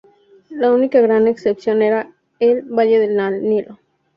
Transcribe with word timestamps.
La 0.49 0.71
única 0.71 0.99
gran 0.99 1.27
excepción 1.27 1.83
era 1.83 2.11
el 2.39 2.63
Valle 2.63 2.97
del 2.97 3.43
Nilo. 3.47 3.77